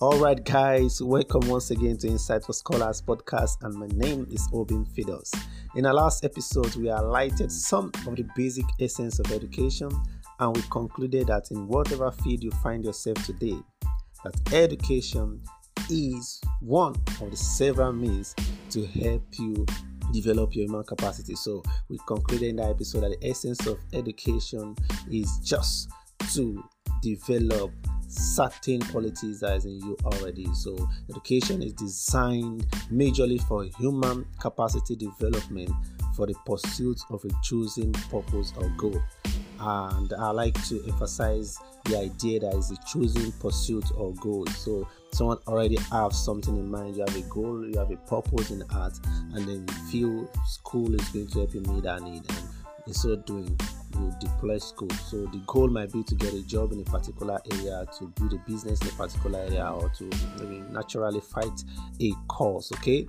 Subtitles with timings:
[0.00, 4.48] All right, guys, welcome once again to Insight for Scholars podcast, and my name is
[4.52, 5.32] Obin Fidos.
[5.76, 9.88] In our last episode, we highlighted some of the basic essence of education,
[10.40, 13.56] and we concluded that in whatever field you find yourself today,
[14.24, 15.40] that education
[15.88, 18.34] is one of the several means
[18.70, 19.64] to help you
[20.12, 21.36] develop your human capacity.
[21.36, 24.74] So, we concluded in that episode that the essence of education
[25.08, 25.88] is just
[26.34, 26.64] to
[27.00, 27.70] develop
[28.14, 30.46] certain qualities that is in you already.
[30.54, 30.76] So,
[31.10, 35.70] education is designed majorly for human capacity development
[36.16, 39.02] for the pursuit of a chosen purpose or goal.
[39.60, 44.46] And I like to emphasize the idea that is a chosen pursuit or goal.
[44.46, 48.50] So, someone already have something in mind, you have a goal, you have a purpose
[48.50, 48.94] in heart,
[49.34, 52.22] and then you feel school is going to help you meet that need.
[52.28, 52.48] And
[52.86, 53.58] in so doing,
[53.98, 54.90] you deploy school.
[55.08, 58.32] So the goal might be to get a job in a particular area, to build
[58.34, 61.62] a business in a particular area, or to maybe naturally fight
[62.00, 62.70] a cause.
[62.72, 63.06] Okay.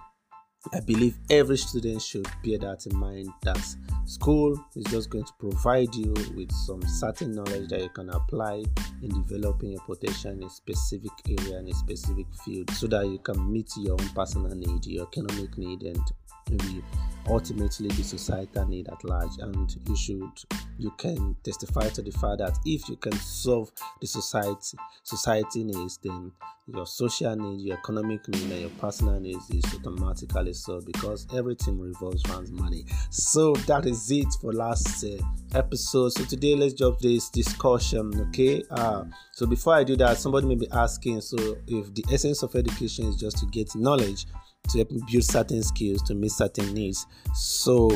[0.74, 3.64] I believe every student should bear that in mind that
[4.06, 8.64] school is just going to provide you with some certain knowledge that you can apply
[9.04, 13.20] in developing your potential in a specific area in a specific field so that you
[13.20, 16.02] can meet your own personal need, your economic need, and
[16.50, 16.84] maybe
[17.28, 20.30] ultimately the societal need at large and you should
[20.78, 25.98] you can testify to the fact that if you can solve the society society needs
[26.04, 26.32] then
[26.68, 31.80] your social need your economic need and your personal needs is automatically solved because everything
[31.80, 32.86] revolves around money.
[33.12, 35.24] So that is it for last uh,
[35.54, 36.10] episode.
[36.14, 38.64] So today let's jump this discussion okay?
[38.72, 39.04] Uh
[39.36, 43.06] so before i do that somebody may be asking so if the essence of education
[43.06, 44.26] is just to get knowledge
[44.70, 47.06] to build certain skills to meet certain needs.
[47.34, 47.92] So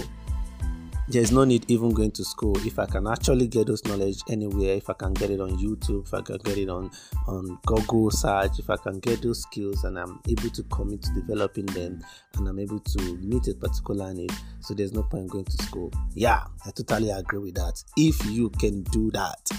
[1.09, 4.75] there's no need even going to school if I can actually get those knowledge anywhere.
[4.75, 6.91] If I can get it on YouTube, if I can get it on
[7.27, 11.13] on Google search, if I can get those skills and I'm able to commit to
[11.13, 12.03] developing them
[12.35, 14.31] and I'm able to meet a particular need.
[14.59, 15.91] So there's no point going to school.
[16.13, 17.83] Yeah, I totally agree with that.
[17.97, 19.49] If you can do that,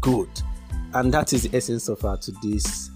[0.00, 0.30] good.
[0.94, 2.90] And that is the essence of our today's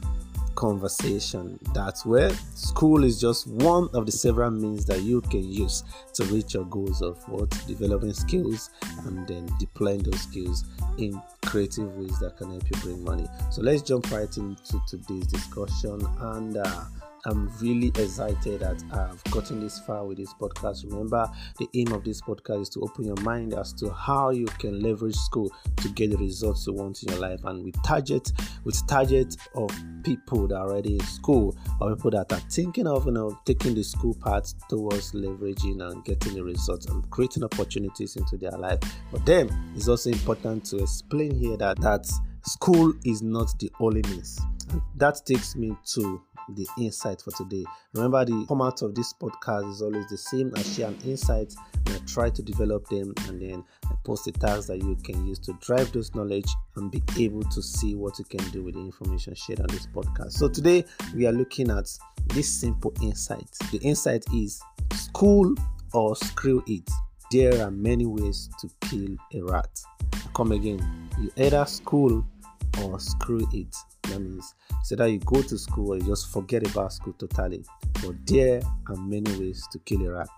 [0.57, 5.85] conversation that where school is just one of the several means that you can use
[6.15, 8.71] to reach your goals of what developing skills
[9.05, 10.65] and then deploying those skills
[10.99, 13.27] in creative ways that can help you bring money.
[13.51, 16.85] So let's jump right into today's discussion and uh,
[17.27, 20.85] I'm really excited that I've gotten this far with this podcast.
[20.85, 21.29] Remember,
[21.59, 24.81] the aim of this podcast is to open your mind as to how you can
[24.81, 27.41] leverage school to get the results you want in your life.
[27.45, 28.31] And with target,
[28.63, 29.71] with target of
[30.05, 33.75] people that are already in school or people that are thinking of you know taking
[33.75, 38.79] the school path towards leveraging and getting the results and creating opportunities into their life.
[39.11, 42.09] But then it's also important to explain here that that
[42.43, 44.41] school is not the only means.
[44.97, 46.23] That takes me to
[46.55, 47.65] the insight for today.
[47.95, 50.53] Remember, the format of this podcast is always the same.
[50.57, 51.55] I share an insight
[51.87, 55.27] and I try to develop them, and then I post the tags that you can
[55.27, 58.75] use to drive those knowledge and be able to see what you can do with
[58.75, 60.33] the information shared on this podcast.
[60.33, 60.85] So, today
[61.15, 61.91] we are looking at
[62.29, 63.49] this simple insight.
[63.73, 64.61] The insight is
[64.95, 65.55] school
[65.93, 66.89] or screw it.
[67.33, 69.81] There are many ways to kill a rat.
[70.35, 71.09] come again.
[71.19, 72.25] You either school
[72.83, 73.75] or screw it.
[74.09, 74.53] That
[74.85, 77.65] so that you go to school or you just forget about school totally.
[78.03, 80.29] But there are many ways to kill a rat,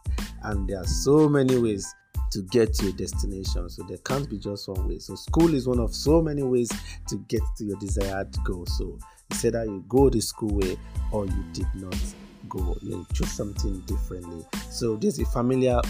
[0.42, 1.94] and there are so many ways
[2.30, 3.68] to get to your destination.
[3.68, 4.98] So there can't be just one way.
[4.98, 6.70] So school is one of so many ways
[7.08, 8.66] to get to your desired goal.
[8.66, 8.98] So you
[9.30, 10.76] it's either you go the school way
[11.12, 11.96] or you did not
[12.48, 12.76] go.
[12.82, 14.44] You choose something differently.
[14.70, 15.80] So this is familiar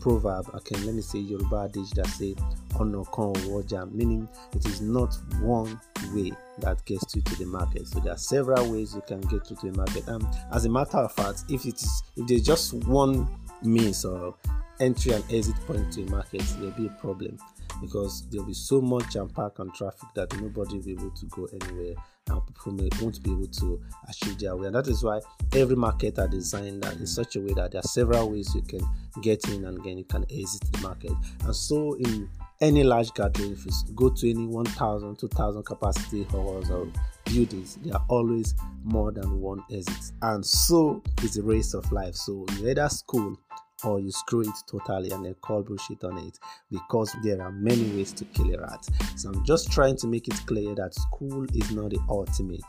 [0.00, 0.46] proverb.
[0.54, 2.34] Okay, let me say Yoruba adage that say
[2.74, 5.80] "Ọ̀nà kan ò meaning it is not one
[6.14, 7.86] way that gets you to the market.
[7.86, 10.06] So there are several ways you can get to the market.
[10.08, 13.28] And as a matter of fact, if it is if there's just one
[13.62, 14.36] means of
[14.80, 17.38] entry and exit point to a market, there'll be a problem
[17.80, 21.26] because there'll be so much jam pack and traffic that nobody will be able to
[21.26, 21.94] go anywhere
[22.28, 24.66] and people may, won't be able to achieve their way.
[24.66, 25.20] And that is why
[25.54, 28.80] every market are designed in such a way that there are several ways you can
[29.22, 31.12] get in and again you can exit the market.
[31.44, 32.28] And so in
[32.60, 36.88] any large gathering, if you go to any 1,000, 2,000 capacity halls or
[37.24, 40.12] buildings, there are always more than one exit.
[40.22, 42.16] And so is the race of life.
[42.16, 43.38] So you either school
[43.84, 46.38] or you screw it totally and then call bullshit on it
[46.70, 48.86] because there are many ways to kill a rat.
[49.16, 52.62] So I'm just trying to make it clear that school is not the ultimate.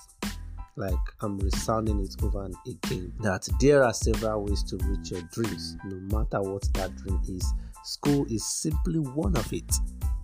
[0.76, 5.22] Like I'm resounding it over and again that there are several ways to reach your
[5.34, 7.46] dreams, no matter what that dream is.
[7.84, 9.76] School is simply one of it.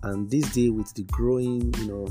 [0.02, 2.08] And this day, with the growing, you know,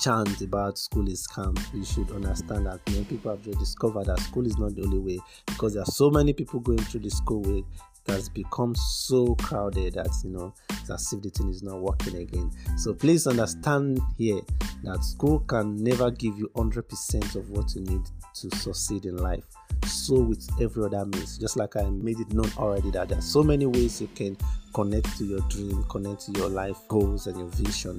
[0.00, 4.20] chant about school is scam, you should understand that many people have just discovered that
[4.20, 7.10] school is not the only way because there are so many people going through the
[7.10, 7.64] school way
[8.08, 12.16] has become so crowded that you know it's as if the thing is not working
[12.16, 12.50] again.
[12.76, 14.40] So please understand here
[14.84, 18.02] that school can never give you 100% of what you need
[18.34, 19.44] to succeed in life.
[19.86, 23.22] So with every other means, just like I made it known already that there are
[23.22, 24.36] so many ways you can
[24.74, 27.98] connect to your dream, connect to your life goals and your vision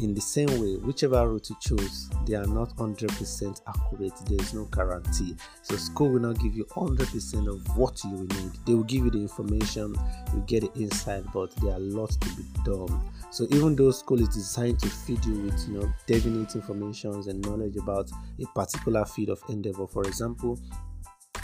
[0.00, 4.12] in the same way, whichever route you choose, they are not 100% accurate.
[4.26, 5.36] There is no guarantee.
[5.62, 8.52] So, school will not give you 100% of what you will need.
[8.66, 9.94] They will give you the information,
[10.34, 13.10] you get the insight, but there are lots to be done.
[13.30, 17.44] So, even though school is designed to feed you with, you know, definite information and
[17.44, 18.10] knowledge about
[18.40, 20.58] a particular field of endeavor, for example,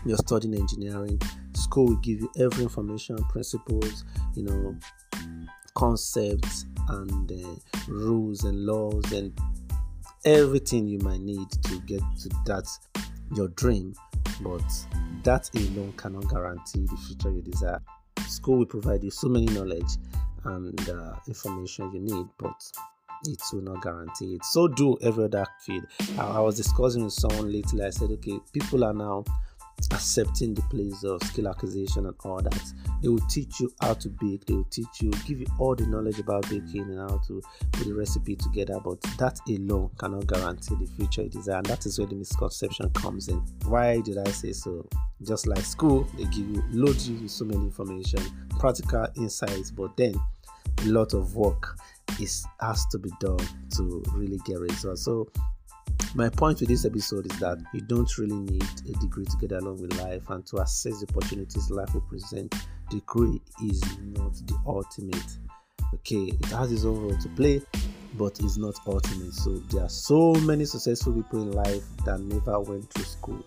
[0.05, 1.21] you're studying engineering,
[1.55, 4.05] school will give you every information, principles,
[4.35, 4.77] you know,
[5.77, 7.57] concepts and uh,
[7.87, 9.39] rules and laws and
[10.25, 12.67] everything you might need to get to that
[13.35, 13.95] your dream.
[14.41, 14.65] But
[15.23, 17.81] that alone cannot guarantee the future you desire.
[18.27, 19.99] School will provide you so many knowledge
[20.45, 22.61] and uh, information you need but
[23.25, 24.45] it will not guarantee it.
[24.45, 25.87] So do every other field.
[26.19, 27.85] I, I was discussing with someone lately.
[27.85, 29.25] I said okay people are now
[29.93, 32.73] accepting the place of skill acquisition and all that.
[33.03, 35.87] They will teach you how to bake, they will teach you, give you all the
[35.87, 37.43] knowledge about baking and how to
[37.73, 41.87] put the recipe together, but that alone cannot guarantee the future you desire, and that
[41.87, 43.39] is where the misconception comes in.
[43.67, 44.89] Why did I say so?
[45.23, 48.21] Just like school, they give you load you so many information,
[48.59, 50.15] practical insights, but then
[50.83, 51.79] a lot of work
[52.21, 53.39] is has to be done
[53.77, 55.05] to really get results.
[55.05, 55.29] So
[56.17, 59.53] my point with this episode is that you don't really need a degree to get
[59.53, 62.55] along with life and to assess the opportunities life will present.
[62.91, 65.39] Degree is not the ultimate.
[65.95, 67.61] Okay, it has its own role to play,
[68.15, 69.35] but it's not ultimate.
[69.35, 73.45] So there are so many successful people in life that never went to school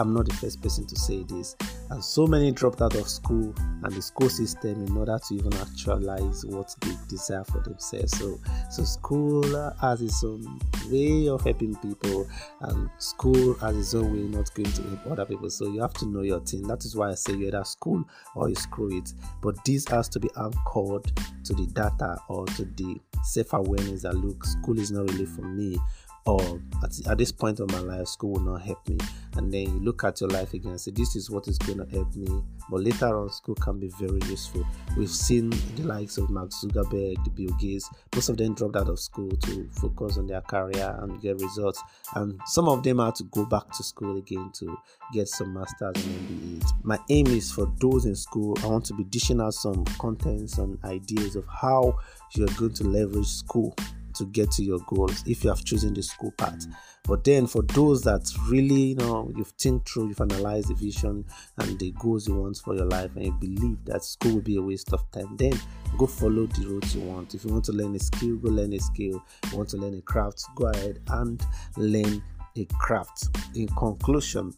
[0.00, 1.56] I'm not the first person to say this.
[1.90, 3.52] And so many dropped out of school
[3.82, 8.16] and the school system in order to even actualize what they desire for themselves.
[8.16, 8.38] So,
[8.70, 12.28] so school has its own way of helping people,
[12.60, 15.50] and school has its own way not going to help other people.
[15.50, 16.62] So you have to know your thing.
[16.68, 18.04] That is why I say you either school
[18.36, 19.12] or you screw it.
[19.42, 21.10] But this has to be anchored
[21.44, 25.42] to the data or to the self awareness that look, school is not really for
[25.42, 25.76] me
[26.26, 28.98] or at, at this point of my life, school will not help me.
[29.36, 31.78] And then you look at your life again and say, This is what is going
[31.78, 32.42] to help me.
[32.68, 34.66] But later on, school can be very useful.
[34.96, 38.88] We've seen the likes of Mark Zuckerberg, the Bill Gates, most of them dropped out
[38.88, 41.82] of school to focus on their career and get results.
[42.14, 44.76] And some of them had to go back to school again to
[45.12, 46.72] get some masters and MBAs.
[46.82, 50.58] My aim is for those in school, I want to be dishing out some contents
[50.58, 51.98] and ideas of how
[52.32, 53.74] you're going to leverage school
[54.20, 56.66] to get to your goals if you have chosen the school path.
[57.04, 61.24] But then for those that really, you know, you've think through, you've analyzed the vision
[61.58, 64.56] and the goals you want for your life, and you believe that school will be
[64.56, 65.58] a waste of time, then
[65.98, 67.34] go follow the route you want.
[67.34, 69.22] If you want to learn a skill, go learn a skill.
[69.42, 71.42] If you want to learn a craft, go ahead and
[71.78, 72.22] learn
[72.56, 73.28] a craft.
[73.54, 74.52] In conclusion,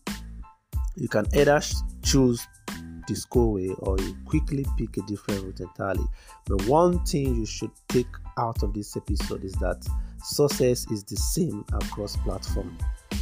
[0.96, 1.60] you can either
[2.02, 2.46] choose
[3.08, 6.04] the school way or you quickly pick a different route entirely.
[6.46, 8.06] But one thing you should take
[8.38, 9.86] out of this episode is that
[10.22, 12.76] success is the same across platform.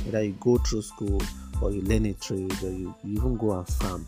[0.05, 1.21] Whether you go through school
[1.61, 4.07] or you learn a trade or you, even go and farm,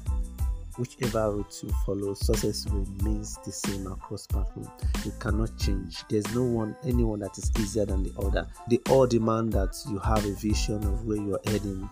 [0.78, 4.70] whichever route you follow, success remains the same across platform.
[5.04, 6.04] You cannot change.
[6.08, 8.46] There's no one, anyone that is easier than the other.
[8.68, 11.88] They all demand that you have a vision of where you are heading.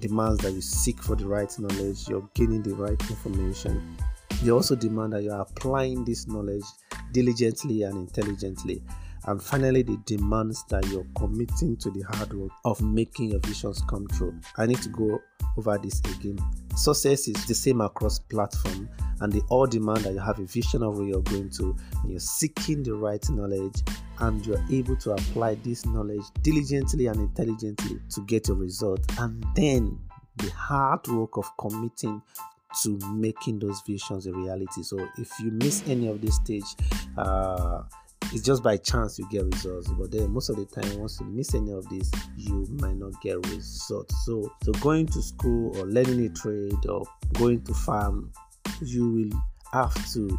[0.00, 2.08] Demands that you seek for the right knowledge.
[2.08, 3.96] You're gaining the right information.
[4.42, 6.64] They also demand that you are applying this knowledge
[7.14, 8.82] diligently and intelligently.
[9.26, 13.82] And finally, the demands that you're committing to the hard work of making your visions
[13.88, 14.38] come true.
[14.58, 15.18] I need to go
[15.56, 16.38] over this again.
[16.76, 18.86] Success is the same across platform,
[19.20, 22.10] and they all demand that you have a vision of where you're going to, and
[22.10, 23.80] you're seeking the right knowledge,
[24.18, 29.00] and you're able to apply this knowledge diligently and intelligently to get a result.
[29.18, 29.98] And then
[30.36, 32.20] the hard work of committing
[32.82, 34.82] to making those visions a reality.
[34.82, 36.64] So if you miss any of this stage,
[37.16, 37.82] uh,
[38.32, 39.88] it's just by chance you get results.
[39.88, 43.20] But then most of the time, once you miss any of this, you might not
[43.22, 44.26] get results.
[44.26, 48.32] So so going to school or learning a trade or going to farm,
[48.82, 49.40] you will
[49.72, 50.38] have to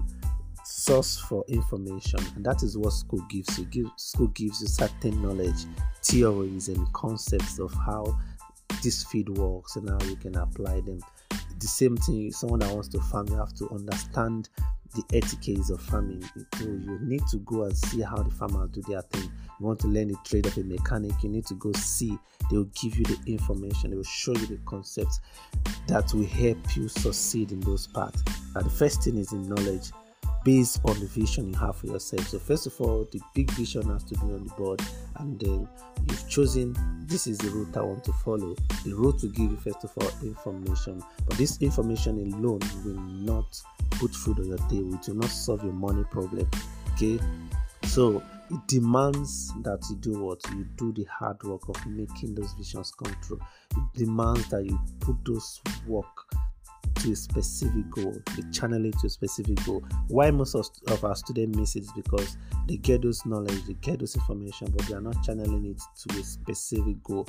[0.65, 5.21] source for information and that is what school gives you Give, school gives you certain
[5.21, 5.65] knowledge
[6.01, 8.17] theories and concepts of how
[8.83, 10.99] this field works and how you can apply them
[11.59, 14.49] the same thing someone that wants to farm you have to understand
[14.95, 16.23] the etiquettes of farming.
[16.57, 19.29] so You need to go and see how the farmers do their thing.
[19.59, 22.17] You want to learn the trade of a mechanic, you need to go see.
[22.49, 25.19] They will give you the information, they will show you the concepts
[25.87, 28.23] that will help you succeed in those parts.
[28.53, 29.91] Now, the first thing is in knowledge
[30.45, 32.27] based on the vision you have for yourself.
[32.27, 34.79] So, first of all, the big vision has to be on the board,
[35.17, 35.67] and then
[36.07, 36.75] you've chosen
[37.07, 38.55] this is the route I want to follow.
[38.85, 43.59] The route will give you, first of all, information, but this information alone will not
[43.91, 46.47] put food on your table, it will not solve your money problem.
[46.93, 47.19] Okay,
[47.83, 52.53] so it demands that you do what you do the hard work of making those
[52.53, 53.39] visions come true.
[53.71, 56.27] It demands that you put those work
[57.05, 59.83] to a specific goal, they channel it to a specific goal.
[60.07, 63.73] Why most of, of our students miss it is because they get those knowledge, they
[63.73, 67.27] get those information, but they are not channeling it to a specific goal.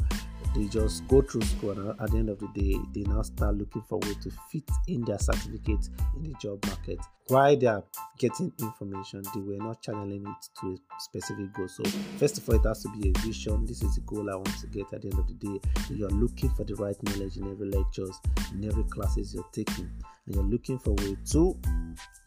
[0.57, 3.57] They just go through school, and at the end of the day, they now start
[3.57, 6.99] looking for way to fit in their certificate in the job market.
[7.29, 7.85] while they are
[8.19, 11.69] getting information, they were not channeling it to a specific goal.
[11.69, 11.83] So,
[12.19, 13.67] first of all, it has to be a vision.
[13.67, 15.61] This is the goal I want to get at the end of the day.
[15.91, 18.19] You're looking for the right knowledge in every lectures,
[18.53, 19.91] in every classes you're taking,
[20.27, 21.59] and you're looking for way to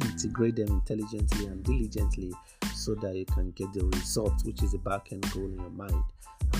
[0.02, 2.34] integrate them intelligently and diligently
[2.76, 5.70] so that you can get the result, which is the back end goal in your
[5.72, 6.04] mind.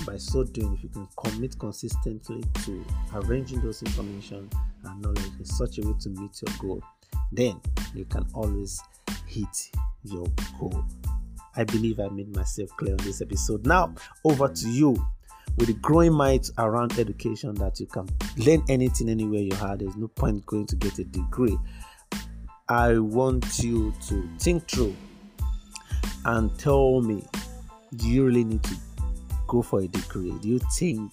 [0.06, 4.48] By so doing, if you can commit consistently to arranging those information
[4.84, 6.82] and knowledge in such a way to meet your goal,
[7.32, 7.60] then
[7.94, 8.80] you can always
[9.26, 9.70] hit
[10.04, 10.26] your
[10.58, 10.84] goal.
[11.56, 13.66] I believe I made myself clear on this episode.
[13.66, 14.96] Now, over to you.
[15.58, 19.96] With the growing might around education that you can learn anything anywhere you are, there's
[19.96, 21.58] no point going to get a degree.
[22.68, 24.96] I want you to think through
[26.24, 27.24] and tell me
[27.96, 28.76] do you really need to
[29.50, 30.32] go for a degree?
[30.40, 31.10] Do you think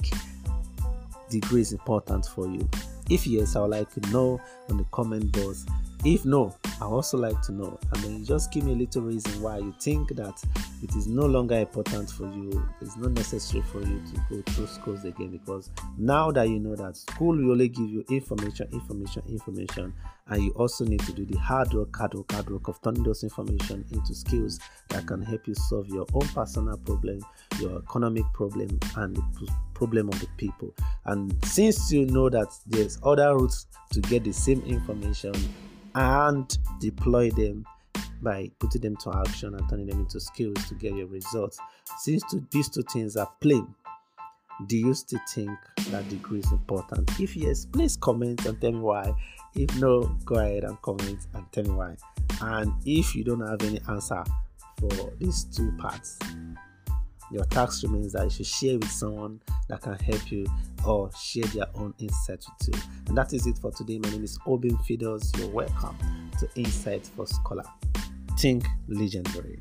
[1.30, 2.70] degree is important for you?
[3.10, 4.40] If yes, I would like to know
[4.70, 5.66] on the comment box.
[6.06, 7.80] If no, I also like to know.
[7.94, 10.44] And then just give me a little reason why you think that
[10.84, 12.68] it is no longer important for you.
[12.82, 16.76] It's not necessary for you to go through schools again because now that you know
[16.76, 19.94] that school will only give you information, information, information,
[20.28, 23.02] and you also need to do the hard work, hard work, hard work of turning
[23.02, 27.22] those information into skills that can help you solve your own personal problem,
[27.60, 30.74] your economic problem, and the problem of the people.
[31.06, 35.34] And since you know that there's other routes to get the same information
[35.96, 37.66] and deploy them
[38.22, 41.60] by putting them to action and turning them into skills to get your results.
[42.00, 43.68] Since these two things are plain,
[44.66, 45.52] do you still think
[45.92, 47.10] that degree is important?
[47.20, 49.14] If yes, please comment and tell me why.
[49.56, 51.96] If no, go ahead and comment and tell me why.
[52.42, 54.24] And if you don't have any answer
[54.80, 56.20] for these two parts,
[57.32, 60.46] your task remains that you should share with someone that can help you
[60.86, 62.82] or share their own insights with you.
[63.08, 64.00] And that is it for today.
[64.00, 65.38] My name is Obin Fidos.
[65.38, 65.98] You're welcome
[66.40, 67.66] to Insight for Scholar.
[68.40, 69.60] Think legendary.